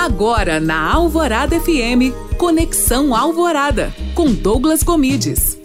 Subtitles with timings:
[0.00, 5.60] Agora na Alvorada FM, Conexão Alvorada, com Douglas Comides.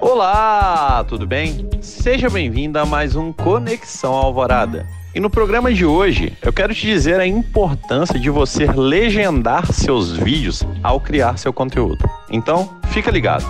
[0.00, 1.70] Olá, tudo bem?
[1.80, 4.84] Seja bem-vindo a mais um Conexão Alvorada.
[5.14, 10.10] E no programa de hoje, eu quero te dizer a importância de você legendar seus
[10.10, 12.04] vídeos ao criar seu conteúdo.
[12.28, 13.46] Então, fica ligado.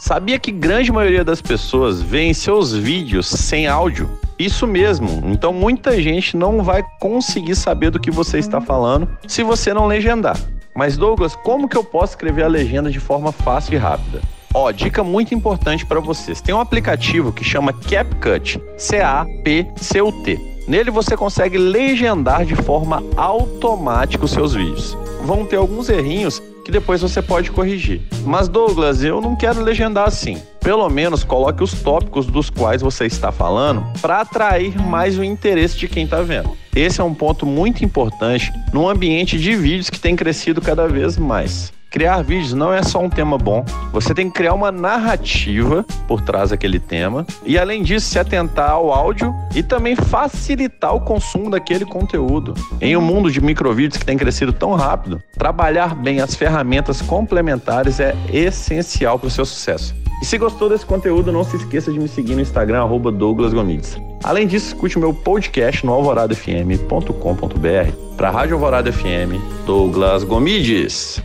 [0.00, 4.10] Sabia que grande maioria das pessoas vê seus vídeos sem áudio?
[4.38, 5.22] Isso mesmo.
[5.26, 9.86] Então muita gente não vai conseguir saber do que você está falando se você não
[9.86, 10.38] legendar.
[10.74, 14.20] Mas Douglas, como que eu posso escrever a legenda de forma fácil e rápida?
[14.54, 16.40] Ó, dica muito importante para vocês.
[16.40, 20.57] Tem um aplicativo que chama CapCut, C A P C U T.
[20.68, 24.94] Nele você consegue legendar de forma automática os seus vídeos.
[25.24, 28.02] Vão ter alguns errinhos que depois você pode corrigir.
[28.26, 30.36] Mas Douglas, eu não quero legendar assim.
[30.60, 35.78] Pelo menos coloque os tópicos dos quais você está falando para atrair mais o interesse
[35.78, 36.54] de quem está vendo.
[36.76, 41.16] Esse é um ponto muito importante num ambiente de vídeos que tem crescido cada vez
[41.16, 41.72] mais.
[41.90, 46.20] Criar vídeos não é só um tema bom, você tem que criar uma narrativa por
[46.20, 51.50] trás daquele tema e, além disso, se atentar ao áudio e também facilitar o consumo
[51.50, 52.52] daquele conteúdo.
[52.78, 58.00] Em um mundo de microvídeos que tem crescido tão rápido, trabalhar bem as ferramentas complementares
[58.00, 59.94] é essencial para o seu sucesso.
[60.20, 63.96] E se gostou desse conteúdo, não se esqueça de me seguir no Instagram, Douglas Gomides.
[64.22, 71.22] Além disso, escute o meu podcast no alvoradafm.com.br para a Rádio Alvorada FM, Douglas Gomides.